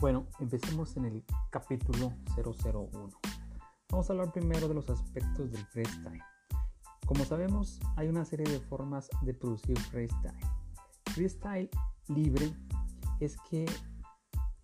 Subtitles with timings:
[0.00, 3.10] Bueno, empecemos en el capítulo 001.
[3.90, 6.22] Vamos a hablar primero de los aspectos del freestyle.
[7.04, 10.40] Como sabemos, hay una serie de formas de producir freestyle.
[11.12, 11.68] Freestyle
[12.08, 12.50] libre
[13.20, 13.66] es que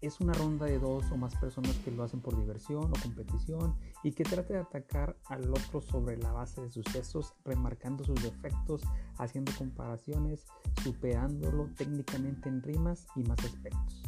[0.01, 3.77] es una ronda de dos o más personas que lo hacen por diversión o competición
[4.03, 8.85] y que trata de atacar al otro sobre la base de sucesos, remarcando sus defectos,
[9.19, 10.47] haciendo comparaciones,
[10.83, 14.03] superándolo técnicamente en rimas y más aspectos,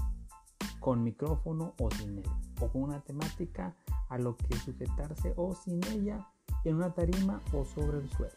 [0.88, 2.30] con micrófono o sin él,
[2.62, 3.76] o con una temática
[4.08, 6.26] a lo que sujetarse o sin ella
[6.64, 8.32] en una tarima o sobre el suelo,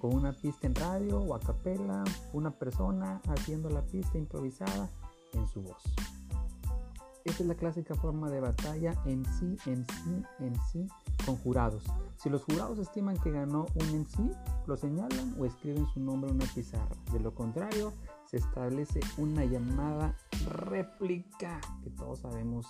[0.00, 4.88] con una pista en radio o a capela, una persona haciendo la pista improvisada
[5.32, 5.82] en su voz.
[7.24, 10.86] Esta es la clásica forma de batalla en sí, en sí, en sí,
[11.26, 11.82] con jurados.
[12.18, 14.30] Si los jurados estiman que ganó un en sí,
[14.68, 16.94] lo señalan o escriben su nombre en una pizarra.
[17.12, 17.92] De lo contrario,
[18.30, 22.66] se establece una llamada réplica, que todos sabemos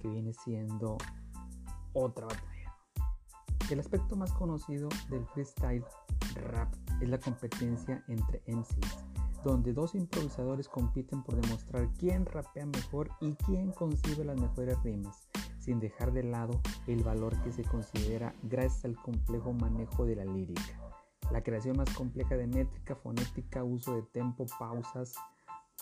[0.00, 0.98] que viene siendo
[1.92, 2.76] otra batalla.
[3.70, 5.84] El aspecto más conocido del freestyle
[6.50, 9.04] rap es la competencia entre MCs
[9.44, 15.28] donde dos improvisadores compiten por demostrar quién rapea mejor y quién concibe las mejores rimas,
[15.60, 20.24] sin dejar de lado el valor que se considera gracias al complejo manejo de la
[20.24, 20.85] lírica,
[21.32, 25.14] la creación más compleja de métrica, fonética, uso de tempo, pausas.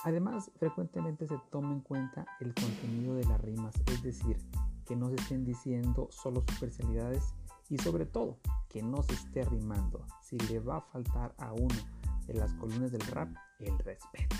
[0.03, 4.39] Además, frecuentemente se toma en cuenta el contenido de las rimas, es decir,
[4.85, 7.35] que no se estén diciendo solo supercialidades
[7.69, 10.07] y sobre todo que no se esté rimando.
[10.23, 11.75] Si le va a faltar a uno
[12.29, 13.29] en las columnas del rap
[13.61, 14.37] el respeto.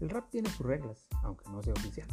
[0.00, 2.08] El rap tiene sus reglas, aunque no sea oficial.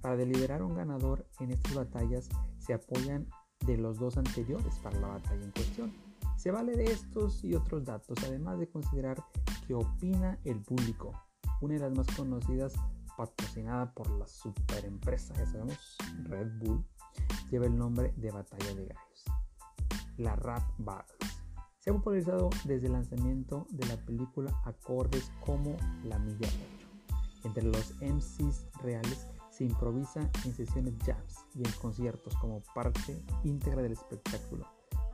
[0.00, 3.28] Para deliberar un ganador en estas batallas se apoyan
[3.66, 6.05] de los dos anteriores para la batalla en cuestión.
[6.36, 9.22] Se vale de estos y otros datos, además de considerar
[9.66, 11.12] qué opina el público.
[11.60, 12.74] Una de las más conocidas,
[13.16, 16.84] patrocinada por la superempresa, ya sabemos, Red Bull,
[17.50, 19.24] lleva el nombre de Batalla de Gallos.
[20.18, 21.16] La Rap Battle.
[21.78, 26.88] Se ha popularizado desde el lanzamiento de la película acordes como La Milla 8.
[27.44, 33.82] Entre los MCs reales se improvisa en sesiones jams y en conciertos como parte íntegra
[33.82, 34.66] del espectáculo,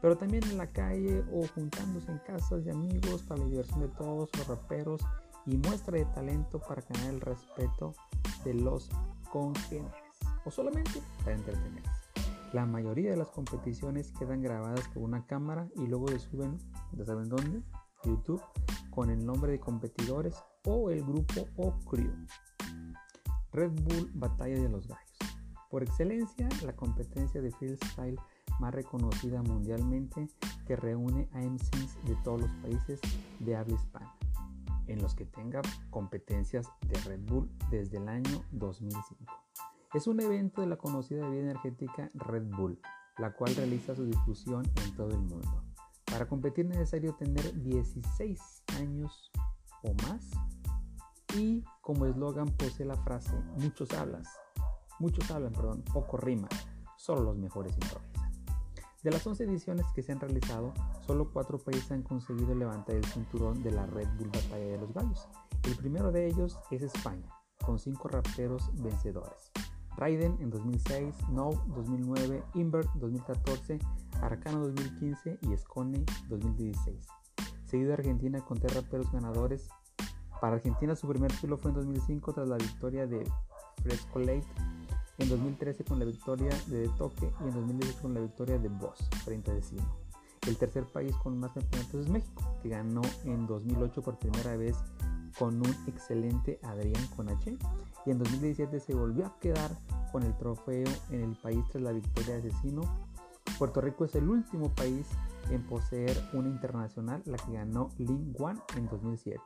[0.02, 3.88] pero también en la calle o juntándose en casas de amigos para la diversión de
[3.88, 5.00] todos los raperos
[5.46, 7.94] y muestra de talento para ganar el respeto
[8.44, 8.90] de los
[9.30, 9.94] congéneres
[10.44, 11.90] o solamente para entretenerse.
[12.52, 16.58] La mayoría de las competiciones quedan grabadas con una cámara y luego se suben,
[16.92, 17.62] ya saben dónde,
[18.04, 18.42] YouTube,
[18.90, 20.34] con el nombre de competidores
[20.64, 22.12] o el grupo o crew.
[23.52, 25.12] Red Bull Batalla de los Gallos.
[25.70, 28.18] Por excelencia, la competencia de freestyle
[28.60, 30.28] más reconocida mundialmente
[30.66, 33.00] que reúne a MCs de todos los países
[33.40, 34.14] de habla hispana,
[34.86, 39.24] en los que tenga competencias de Red Bull desde el año 2005.
[39.94, 42.80] Es un evento de la conocida bebida energética Red Bull,
[43.18, 45.62] la cual realiza su difusión en todo el mundo.
[46.06, 49.30] Para competir es necesario tener 16 años
[49.82, 50.30] o más
[51.36, 54.28] y como eslogan posee la frase muchos hablas,
[54.98, 56.48] muchos hablan, perdón, poco rima,
[56.96, 58.21] solo los mejores improvisan.
[59.02, 60.72] De las 11 ediciones que se han realizado,
[61.04, 64.94] solo 4 países han conseguido levantar el cinturón de la Red Bull Batalla de los
[64.94, 65.28] Gallos.
[65.64, 67.26] El primero de ellos es España,
[67.64, 69.50] con 5 raperos vencedores.
[69.96, 73.80] Raiden en 2006, No 2009, Invert 2014,
[74.20, 77.06] Arcano 2015 y Scone 2016.
[77.64, 79.68] Seguido Argentina con tres raperos ganadores.
[80.40, 83.28] Para Argentina su primer título fue en 2005 tras la victoria de
[83.82, 84.46] Fresco Late,
[85.18, 88.98] en 2013 con la victoria de Toque y en 2018 con la victoria de Boss
[89.24, 90.02] frente a Decimo.
[90.46, 94.76] El tercer país con más campeonatos es México, que ganó en 2008 por primera vez
[95.38, 97.56] con un excelente Adrián Conache
[98.04, 99.70] y en 2017 se volvió a quedar
[100.10, 102.82] con el trofeo en el país tras la victoria de Asesino.
[103.58, 105.06] Puerto Rico es el último país
[105.50, 109.40] en poseer una internacional, la que ganó Lin Wan en 2007.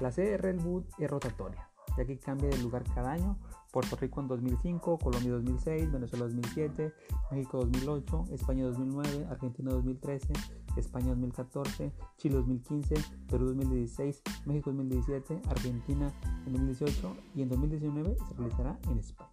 [0.00, 3.38] La sede de Red Bull es rotatoria, ya que cambia de lugar cada año.
[3.74, 6.94] Puerto Rico en 2005, Colombia 2006, Venezuela 2007,
[7.32, 10.32] México 2008, España 2009, Argentina 2013,
[10.76, 12.94] España 2014, Chile 2015,
[13.28, 16.12] Perú 2016, México 2017, Argentina
[16.46, 19.32] en 2018 y en 2019 se realizará en España.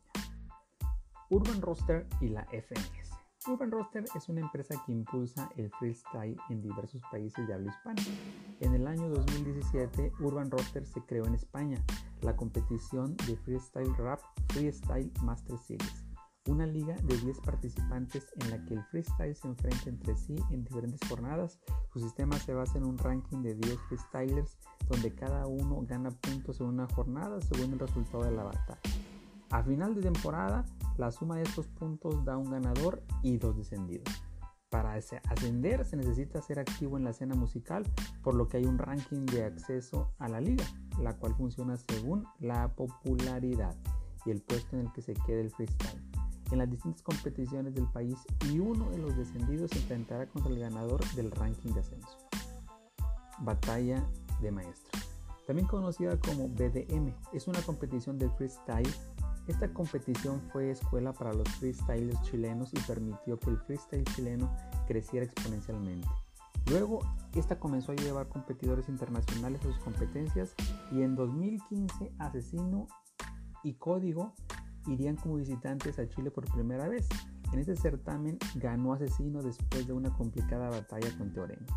[1.30, 3.12] Urban Roster y la FNS.
[3.48, 8.02] Urban Roster es una empresa que impulsa el freestyle en diversos países de habla hispana.
[8.60, 11.84] En el año 2017, Urban Roster se creó en España,
[12.22, 14.20] la competición de freestyle rap
[14.50, 16.06] Freestyle Master Series
[16.48, 20.64] una liga de 10 participantes en la que el freestyle se enfrenta entre sí en
[20.64, 21.60] diferentes jornadas.
[21.94, 24.58] Su sistema se basa en un ranking de 10 freestylers
[24.90, 28.82] donde cada uno gana puntos en una jornada según el resultado de la batalla.
[29.52, 30.66] A final de temporada,
[30.98, 34.08] la suma de estos puntos da un ganador y dos descendidos.
[34.72, 37.84] Para ascender se necesita ser activo en la escena musical,
[38.24, 40.66] por lo que hay un ranking de acceso a la liga,
[41.00, 43.76] la cual funciona según la popularidad
[44.26, 46.02] y el puesto en el que se quede el freestyle
[46.52, 48.18] en las distintas competiciones del país
[48.50, 52.18] y uno de los descendidos se enfrentará contra el ganador del ranking de ascenso.
[53.40, 54.06] Batalla
[54.42, 55.02] de Maestros.
[55.48, 58.90] También conocida como BDM, es una competición del freestyle.
[59.52, 64.50] Esta competición fue escuela para los freestylers chilenos y permitió que el freestyle chileno
[64.88, 66.08] creciera exponencialmente.
[66.68, 67.02] Luego,
[67.36, 70.56] esta comenzó a llevar competidores internacionales a sus competencias
[70.94, 72.88] y en 2015 Asesino
[73.62, 74.34] y Código
[74.88, 77.10] irían como visitantes a Chile por primera vez.
[77.52, 81.68] En este certamen ganó Asesino después de una complicada batalla con Teorema.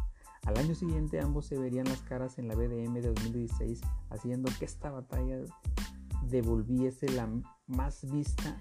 [0.47, 3.81] Al año siguiente ambos se verían las caras en la BDM de 2016,
[4.11, 5.39] haciendo que esta batalla
[6.31, 7.29] devolviese la
[7.67, 8.57] más vista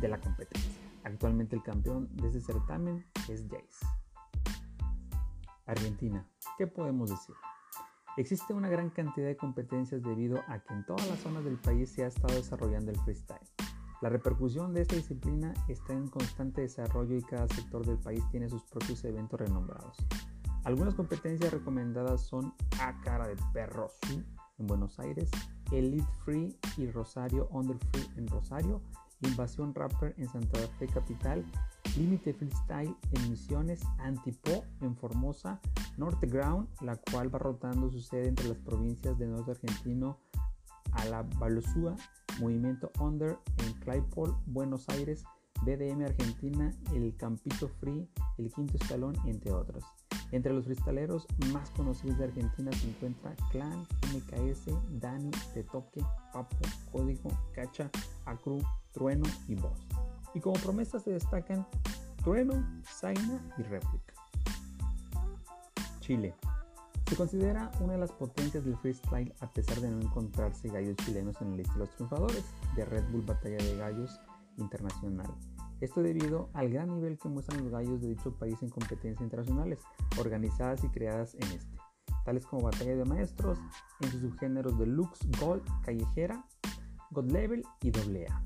[0.00, 0.70] de la competencia.
[1.04, 3.86] Actualmente el campeón de ese certamen es Jace.
[5.66, 6.26] Argentina,
[6.58, 7.34] ¿qué podemos decir?
[8.16, 11.90] Existe una gran cantidad de competencias debido a que en todas las zonas del país
[11.90, 13.38] se ha estado desarrollando el freestyle.
[14.02, 18.48] La repercusión de esta disciplina está en constante desarrollo y cada sector del país tiene
[18.48, 19.96] sus propios eventos renombrados.
[20.64, 23.90] Algunas competencias recomendadas son A Cara de Perro
[24.58, 25.30] en Buenos Aires,
[25.72, 28.80] Elite Free y Rosario Under Free en Rosario,
[29.22, 31.44] Invasión Rapper en Santa Fe Capital,
[31.96, 35.60] Límite Freestyle en Misiones, Antipo en Formosa,
[35.96, 40.18] Norte Ground, la cual va rotando su sede entre las provincias de Norte Argentino
[40.92, 41.96] a la Balosúa,
[42.40, 45.24] Movimiento Under en Claypole, Buenos Aires,
[45.62, 48.08] BDM Argentina, el Campito Free,
[48.38, 49.84] el Quinto Escalón, entre otros.
[50.32, 54.66] Entre los freestaleros más conocidos de Argentina se encuentra Clan, MKS,
[55.00, 56.00] Dani, Tetoque,
[56.32, 56.56] Papo,
[56.92, 57.90] Código, Cacha,
[58.26, 58.62] Acru,
[58.92, 59.78] Trueno y Voz.
[60.34, 61.66] Y como promesas se destacan
[62.22, 64.14] Trueno, Zaina y Réplica.
[66.00, 66.34] Chile.
[67.08, 71.40] Se considera una de las potencias del freestyle a pesar de no encontrarse gallos chilenos
[71.40, 72.44] en la lista de los triunfadores
[72.76, 74.20] de Red Bull Batalla de Gallos
[74.56, 75.26] Internacional.
[75.80, 79.80] Esto debido al gran nivel que muestran los gallos de dicho país en competencias internacionales,
[80.18, 81.76] organizadas y creadas en este,
[82.24, 83.58] tales como Batalla de Maestros,
[84.00, 86.44] en sus subgéneros Deluxe, Gold, Callejera,
[87.10, 88.42] God Level y AA.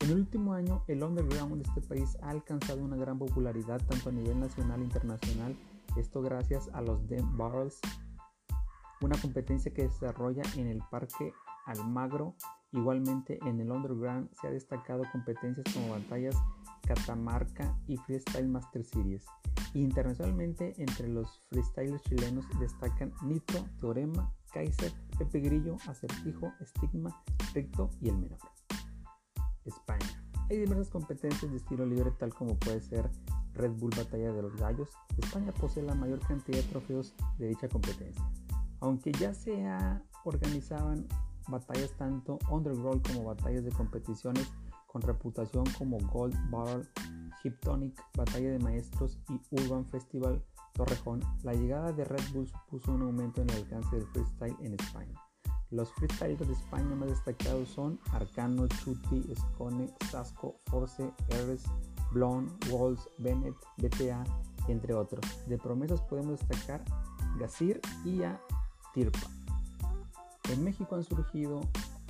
[0.00, 4.10] En el último año, el underground de este país ha alcanzado una gran popularidad tanto
[4.10, 5.56] a nivel nacional e internacional
[5.96, 7.80] esto gracias a los Dem Barrels,
[9.00, 11.32] una competencia que se desarrolla en el Parque
[11.66, 12.34] Almagro.
[12.72, 16.36] Igualmente en el Underground se ha destacado competencias como batallas
[16.86, 19.26] Catamarca y Freestyle Master Series.
[19.74, 27.22] Internacionalmente entre los freestylers chilenos destacan Nitro, Teorema, Kaiser, Pepe Grillo, Acertijo, Estigma,
[27.52, 28.38] Recto y El Menor.
[29.64, 30.06] España.
[30.48, 33.10] Hay diversas competencias de estilo libre tal como puede ser
[33.54, 37.68] Red Bull Batalla de los Gallos, España posee la mayor cantidad de trofeos de dicha
[37.68, 38.24] competencia.
[38.80, 39.66] Aunque ya se
[40.24, 41.06] organizaban
[41.48, 44.52] batallas tanto underground como batallas de competiciones
[44.86, 46.88] con reputación como Gold Barrel,
[47.44, 53.02] Hiptonic, Batalla de Maestros y Urban Festival Torrejón, la llegada de Red Bull supuso un
[53.02, 55.14] aumento en el alcance del freestyle en España.
[55.70, 61.64] Los freestylers de España más destacados son Arcano, Chuti, Scone, Sasco, Force, Eres,
[62.12, 64.22] Blonde, Walls, Bennett, BTA,
[64.68, 65.24] entre otros.
[65.48, 66.84] De promesas podemos destacar
[67.38, 68.40] Gazir y a
[68.94, 69.35] Tirpa.
[70.56, 71.60] En México han surgido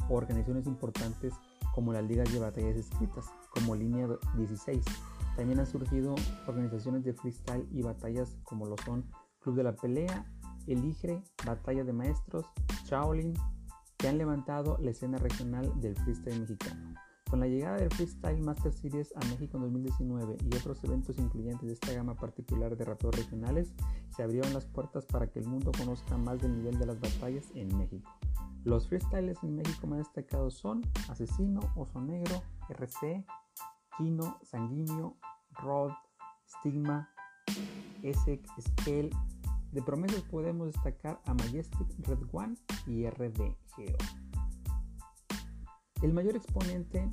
[0.09, 1.35] organizaciones importantes
[1.75, 4.85] como las ligas de batallas escritas, como Línea 16.
[5.37, 6.15] También han surgido
[6.47, 9.05] organizaciones de freestyle y batallas como lo son
[9.41, 10.25] Club de la Pelea,
[10.69, 12.47] Eligre, Batalla de Maestros,
[12.85, 13.35] Shaolin,
[13.97, 16.95] que han levantado la escena regional del freestyle mexicano.
[17.29, 21.67] Con la llegada del Freestyle Master Series a México en 2019 y otros eventos incluyentes
[21.67, 23.75] de esta gama particular de raperos regionales,
[24.15, 27.45] se abrieron las puertas para que el mundo conozca más del nivel de las batallas
[27.57, 28.15] en México.
[28.66, 33.25] Los freestyles en México más destacados son Asesino, Oso Negro, RC,
[33.96, 35.16] Kino, Sanguíneo,
[35.52, 35.92] Rod,
[36.49, 37.08] Stigma,
[38.02, 39.11] Esec, Scale.
[39.70, 42.56] De promesas podemos destacar a Majestic, Red One
[42.88, 43.54] y RDGO.
[46.02, 47.08] El mayor exponente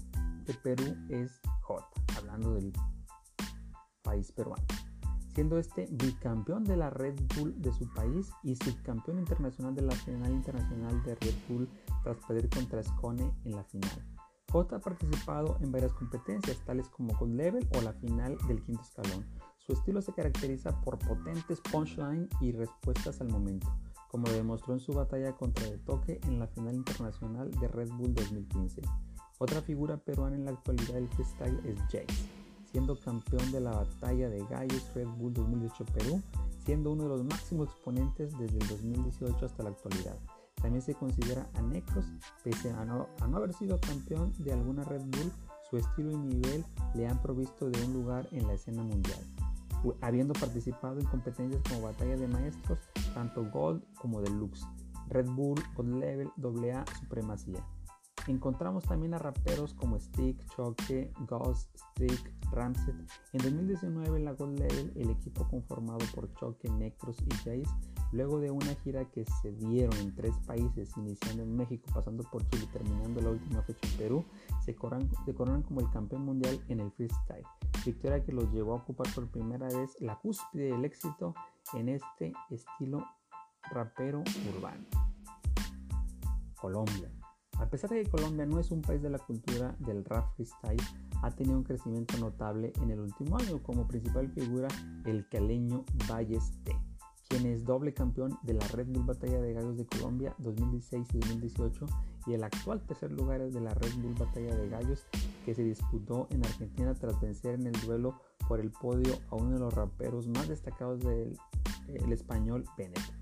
[0.46, 2.74] de Perú es J, hablando del
[4.02, 4.66] país peruano,
[5.34, 9.96] siendo este bicampeón de la Red Bull de su país y subcampeón internacional de la
[9.96, 11.70] final internacional de Red Bull
[12.04, 14.06] tras perder contra Scone en la final.
[14.52, 18.84] J ha participado en varias competencias, tales como Gold Level o la final del quinto
[18.84, 19.26] escalón.
[19.58, 23.74] Su estilo se caracteriza por potentes punchline y respuestas al momento
[24.14, 27.90] como lo demostró en su batalla contra el toque en la final internacional de Red
[27.94, 28.84] Bull 2015.
[29.40, 32.30] Otra figura peruana en la actualidad del freestyle es Jace,
[32.74, 36.22] siendo campeón de la batalla de gallos Red Bull 2018 Perú,
[36.66, 40.18] siendo uno de los máximos exponentes desde el 2018 hasta la actualidad.
[40.56, 41.62] También se considera a
[42.44, 45.32] pese a no, haber sido campeón de alguna Red Bull,
[45.70, 46.66] su estilo y nivel
[46.96, 49.20] le han provisto de un lugar en la escena mundial,
[50.02, 52.80] habiendo participado en competencias como Batalla de Maestros,
[53.14, 54.66] tanto Gold como Deluxe,
[55.10, 57.64] Red Bull, Gold Level, AA, Supremacía.
[58.28, 62.96] Encontramos también a raperos como Stick, Choque, Ghost, Stick, Ramset.
[63.34, 67.66] En 2019 en la Gold Level el equipo conformado por Choque, Necros y Jace,
[68.14, 72.48] luego de una gira que se dieron en tres países, iniciando en México, pasando por
[72.50, 74.26] Chile y terminando la última fecha en Perú,
[74.64, 77.46] se coronan, como el campeón mundial en el freestyle.
[77.86, 81.34] Victoria que los llevó a ocupar por primera vez la cúspide del éxito
[81.74, 83.06] en este estilo
[83.70, 84.24] rapero
[84.56, 84.86] urbano.
[86.56, 87.12] Colombia.
[87.60, 90.82] A pesar de que Colombia no es un país de la cultura del rap freestyle,
[91.22, 94.68] ha tenido un crecimiento notable en el último año, como principal figura
[95.06, 96.76] el caleño Balleste,
[97.30, 101.20] quien es doble campeón de la Red Bull Batalla de Gallos de Colombia 2016 y
[101.20, 101.86] 2018
[102.28, 105.08] y el actual tercer lugar es de la Red Bull Batalla de Gallos
[105.46, 109.52] que se disputó en Argentina tras vencer en el duelo por el podio a uno
[109.52, 111.38] de los raperos más destacados del
[112.12, 113.13] español Bennett.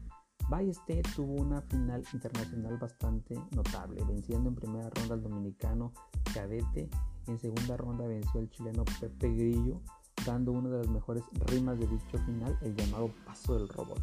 [0.51, 5.93] Ballester tuvo una final internacional bastante notable, venciendo en primera ronda al dominicano
[6.33, 6.89] Cadete,
[7.27, 9.79] en segunda ronda venció al chileno Pepe Grillo,
[10.25, 14.01] dando una de las mejores rimas de dicho final, el llamado Paso del Robot.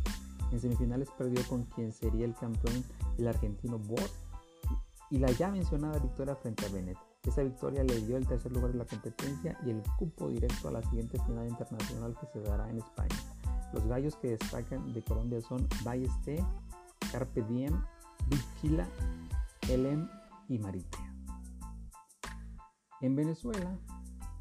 [0.50, 2.82] En semifinales perdió con quien sería el campeón,
[3.18, 4.10] el argentino Bot,
[5.10, 6.96] y la ya mencionada victoria frente a Bennett.
[7.24, 10.72] Esa victoria le dio el tercer lugar de la competencia y el cupo directo a
[10.72, 13.16] la siguiente final internacional que se dará en España.
[13.72, 16.44] Los gallos que destacan de Colombia son Balleste,
[17.12, 17.82] Carpe Diem,
[18.28, 18.86] Viquila,
[19.68, 20.08] Elem
[20.48, 21.14] y Maritea.
[23.00, 23.78] En Venezuela,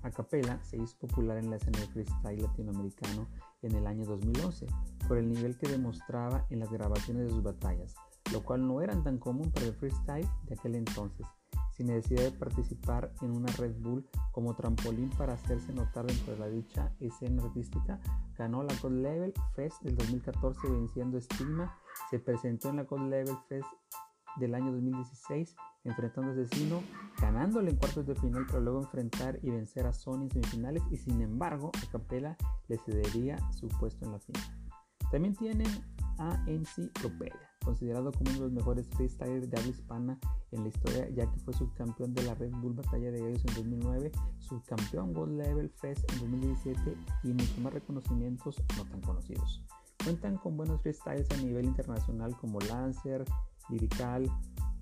[0.04, 3.28] Acapella se hizo popular en la escena de freestyle latinoamericano
[3.62, 4.66] en el año 2011
[5.08, 7.96] por el nivel que demostraba en las grabaciones de sus batallas,
[8.32, 11.26] lo cual no era tan común para el freestyle de aquel entonces
[11.78, 16.40] sin necesidad de participar en una Red Bull como trampolín para hacerse notar dentro de
[16.40, 18.00] la dicha escena artística,
[18.38, 21.78] ganó la God Level Fest del 2014 venciendo Stigma,
[22.10, 23.68] se presentó en la God Level Fest
[24.38, 26.84] del año 2016 enfrentando a Asesino,
[27.22, 30.98] ganándole en cuartos de final para luego enfrentar y vencer a Sony en semifinales y
[30.98, 32.36] sin embargo a Capela
[32.68, 34.44] le cedería su puesto en la final.
[35.12, 35.68] También tienen
[36.18, 36.92] a MC
[37.68, 40.18] considerado como uno de los mejores freestylers de habla hispana
[40.52, 43.56] en la historia, ya que fue subcampeón de la Red Bull Batalla de Gallos en
[43.56, 49.66] 2009, subcampeón Gold Level Fest en 2017 y muchos más reconocimientos no tan conocidos.
[50.02, 53.26] Cuentan con buenos freestyles a nivel internacional como Lancer,
[53.70, 54.32] Lirical,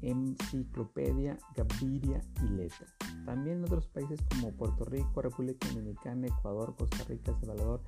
[0.03, 2.85] Enciclopedia, Gaviria y Letra.
[3.25, 7.81] También en otros países como Puerto Rico, República Dominicana, Ecuador, Costa Rica, Salvador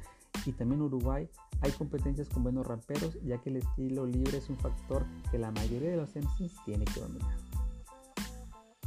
[0.45, 1.29] y también Uruguay
[1.61, 5.51] hay competencias con buenos raperos ya que el estilo libre es un factor que la
[5.51, 7.37] mayoría de los MCs tiene que dominar.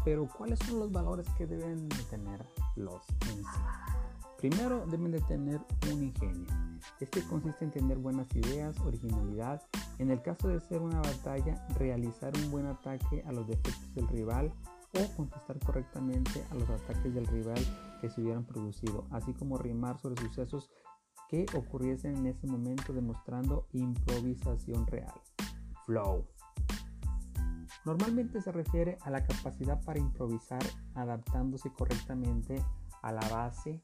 [0.05, 2.45] Pero ¿cuáles son los valores que deben de tener
[2.77, 4.01] los MCs?
[4.39, 5.61] Primero deben de tener
[5.93, 6.49] un ingenio.
[6.99, 9.63] Este consiste en tener buenas ideas, originalidad.
[9.99, 14.09] En el caso de ser una batalla, realizar un buen ataque a los defectos del
[14.09, 14.51] rival
[14.95, 17.61] o contestar correctamente a los ataques del rival
[18.01, 20.71] que se hubieran producido, así como rimar sobre sucesos
[21.31, 25.15] que ocurriesen en ese momento demostrando improvisación real.
[25.87, 26.27] Flow.
[27.85, 30.63] Normalmente se refiere a la capacidad para improvisar
[30.95, 32.61] adaptándose correctamente
[33.03, 33.81] a la base.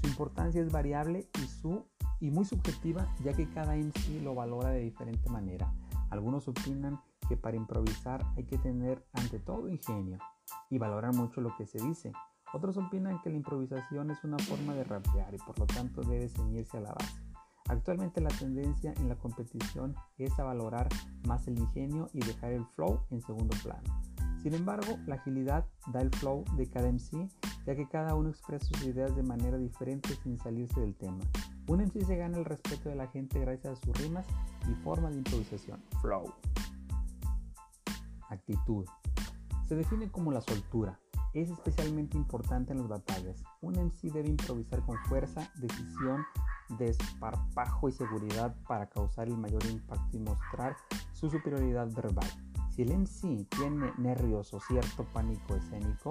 [0.00, 1.86] Su importancia es variable y, su,
[2.18, 5.72] y muy subjetiva ya que cada MC lo valora de diferente manera.
[6.10, 10.18] Algunos opinan que para improvisar hay que tener ante todo ingenio
[10.68, 12.12] y valorar mucho lo que se dice,
[12.52, 16.28] otros opinan que la improvisación es una forma de rapear y por lo tanto debe
[16.28, 17.22] ceñirse a la base.
[17.68, 20.88] Actualmente la tendencia en la competición es a valorar
[21.26, 23.82] más el ingenio y dejar el flow en segundo plano.
[24.42, 27.28] Sin embargo, la agilidad da el flow de cada MC,
[27.64, 31.20] ya que cada uno expresa sus ideas de manera diferente sin salirse del tema.
[31.68, 34.26] Un MC se gana el respeto de la gente gracias a sus rimas
[34.68, 35.80] y forma de improvisación.
[36.00, 36.34] Flow.
[38.28, 38.84] Actitud.
[39.68, 40.98] Se define como la soltura,
[41.34, 43.42] es especialmente importante en las batallas.
[43.60, 46.24] Un MC debe improvisar con fuerza, decisión,
[46.78, 50.76] desparpajo y seguridad para causar el mayor impacto y mostrar
[51.12, 52.28] su superioridad verbal.
[52.70, 56.10] Si el MC tiene nervios o cierto pánico escénico,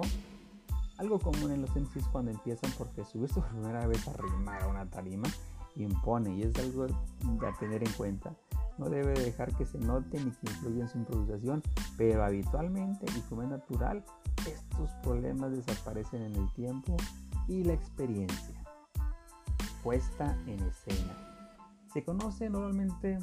[0.98, 4.68] algo común en los MCs cuando empiezan porque subirse por primera vez a rimar a
[4.68, 5.28] una tarima
[5.76, 8.34] impone y es algo a tener en cuenta.
[8.78, 11.62] No debe dejar que se note ni que influya en su improvisación,
[11.96, 14.04] pero habitualmente y como es natural,
[14.46, 16.96] esto estos problemas desaparecen en el tiempo
[17.46, 18.64] y la experiencia.
[19.82, 21.14] Puesta en escena.
[21.92, 23.18] Se conoce normalmente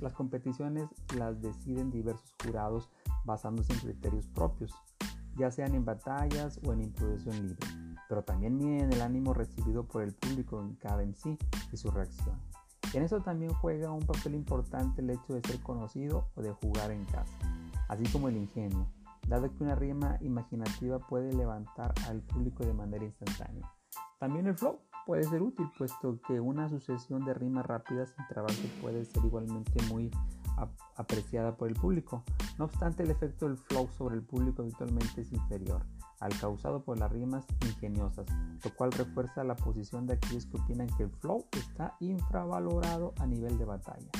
[0.00, 2.90] las competiciones las deciden diversos jurados
[3.24, 4.74] basándose en criterios propios,
[5.36, 7.66] ya sean en batallas o en improvisación libre,
[8.08, 11.38] pero también miden el ánimo recibido por el público en cada en sí
[11.72, 12.38] y su reacción.
[12.92, 16.90] En eso también juega un papel importante el hecho de ser conocido o de jugar
[16.90, 17.38] en casa,
[17.88, 18.86] así como el ingenio,
[19.30, 23.72] dado que una rima imaginativa puede levantar al público de manera instantánea.
[24.18, 28.68] También el flow puede ser útil, puesto que una sucesión de rimas rápidas sin trabarse
[28.82, 30.10] puede ser igualmente muy
[30.96, 32.24] apreciada por el público.
[32.58, 35.86] No obstante, el efecto del flow sobre el público habitualmente es inferior
[36.20, 38.26] al causado por las rimas ingeniosas,
[38.62, 43.26] lo cual refuerza la posición de aquellos que opinan que el flow está infravalorado a
[43.26, 44.10] nivel de batalla.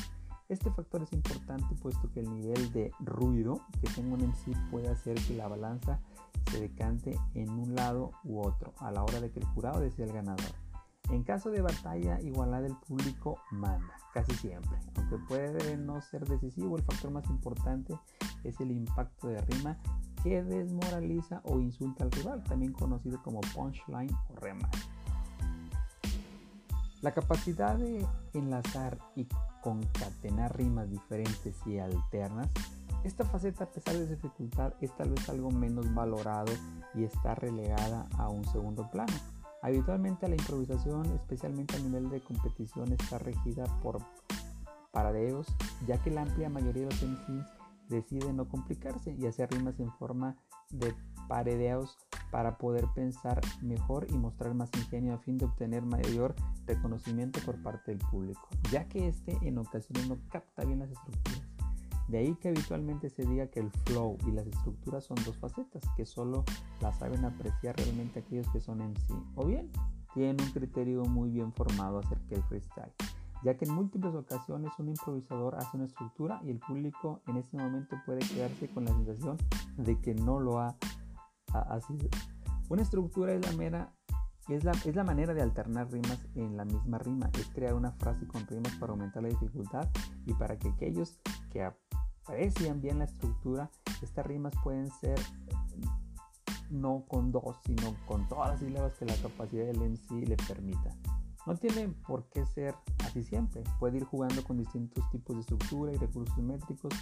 [0.51, 4.89] Este factor es importante puesto que el nivel de ruido que tenga un MC puede
[4.89, 6.01] hacer que la balanza
[6.51, 10.07] se decante en un lado u otro a la hora de que el jurado decida
[10.07, 10.51] el ganador.
[11.09, 14.77] En caso de batalla igualada el público manda, casi siempre.
[14.97, 17.97] Aunque puede no ser decisivo, el factor más importante
[18.43, 19.77] es el impacto de rima
[20.21, 24.79] que desmoraliza o insulta al rival, también conocido como punchline o remate.
[27.01, 29.29] La capacidad de enlazar y
[29.61, 32.49] concatenar rimas diferentes y alternas,
[33.03, 36.51] esta faceta a pesar de su dificultad es tal vez algo menos valorado
[36.93, 39.13] y está relegada a un segundo plano.
[39.63, 43.99] Habitualmente la improvisación, especialmente a nivel de competición, está regida por
[44.91, 45.47] paradeos,
[45.87, 47.45] ya que la amplia mayoría de los MCs
[47.89, 50.35] deciden no complicarse y hacer rimas en forma
[50.69, 50.93] de
[51.31, 51.97] paredeos
[52.29, 56.35] para poder pensar mejor y mostrar más ingenio a fin de obtener mayor
[56.67, 61.41] reconocimiento por parte del público, ya que este en ocasiones no capta bien las estructuras.
[62.09, 65.81] De ahí que habitualmente se diga que el flow y las estructuras son dos facetas,
[65.95, 66.43] que solo
[66.81, 69.71] las saben apreciar realmente aquellos que son en sí, o bien
[70.13, 72.91] tienen un criterio muy bien formado acerca del freestyle,
[73.45, 77.55] ya que en múltiples ocasiones un improvisador hace una estructura y el público en ese
[77.55, 79.37] momento puede quedarse con la sensación
[79.77, 80.75] de que no lo ha
[81.53, 81.97] Así,
[82.69, 83.93] una estructura es la, mera,
[84.47, 87.91] es, la, es la manera de alternar rimas en la misma rima, es crear una
[87.91, 89.89] frase con rimas para aumentar la dificultad
[90.25, 91.19] y para que aquellos
[91.51, 93.69] que aprecian bien la estructura,
[94.01, 95.19] estas rimas pueden ser
[96.69, 100.95] no con dos, sino con todas las sílabas que la capacidad del MC le permita.
[101.45, 105.91] No tiene por qué ser así siempre, puede ir jugando con distintos tipos de estructura
[105.91, 106.93] y recursos métricos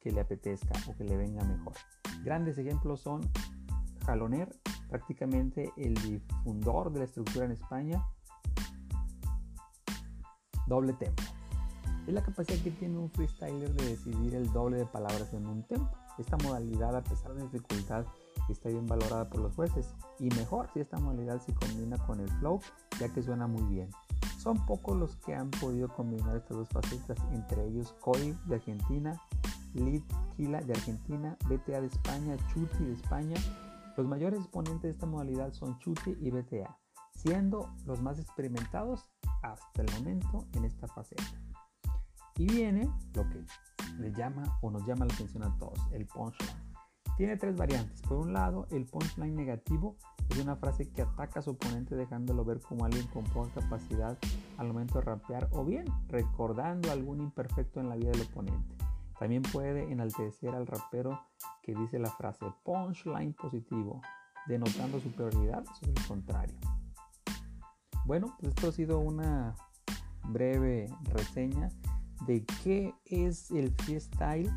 [0.00, 1.74] que le apetezca o que le venga mejor.
[2.24, 3.22] Grandes ejemplos son
[4.04, 4.54] Jaloner,
[4.88, 8.04] prácticamente el difundor de la estructura en España.
[10.66, 11.22] Doble tempo.
[12.06, 15.62] Es la capacidad que tiene un freestyler de decidir el doble de palabras en un
[15.62, 15.90] tempo.
[16.18, 18.04] Esta modalidad, a pesar de dificultad,
[18.48, 22.28] está bien valorada por los jueces y mejor si esta modalidad se combina con el
[22.38, 22.60] flow,
[23.00, 23.88] ya que suena muy bien.
[24.38, 29.18] Son pocos los que han podido combinar estas dos facetas, entre ellos Cody de Argentina,
[29.72, 30.02] Lid
[30.36, 33.36] Kila de Argentina, BTA de España, Chuti de España
[33.96, 36.78] los mayores exponentes de esta modalidad son Chute y BTA,
[37.14, 39.08] siendo los más experimentados
[39.42, 41.22] hasta el momento en esta faceta.
[42.36, 43.44] Y viene lo que
[43.98, 46.74] le llama o nos llama la atención a todos, el punchline.
[47.16, 48.02] Tiene tres variantes.
[48.02, 49.96] Por un lado, el punchline negativo
[50.30, 54.18] es una frase que ataca a su oponente dejándolo ver como alguien con poca capacidad
[54.56, 58.74] al momento de rapear o bien recordando algún imperfecto en la vida del oponente.
[59.18, 61.20] También puede enaltecer al rapero
[61.64, 64.02] que dice la frase punchline positivo,
[64.46, 66.58] denotando superioridad sobre el contrario.
[68.04, 69.54] Bueno, pues esto ha sido una
[70.28, 71.70] breve reseña
[72.26, 74.50] de qué es el freestyle.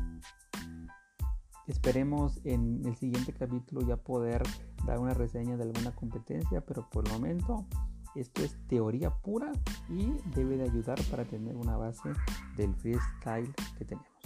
[1.66, 4.42] Esperemos en el siguiente capítulo ya poder
[4.86, 7.66] dar una reseña de alguna competencia, pero por el momento
[8.14, 9.52] esto es teoría pura
[9.88, 12.10] y debe de ayudar para tener una base
[12.56, 14.17] del freestyle que tenemos.